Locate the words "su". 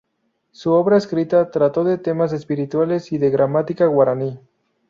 0.49-0.71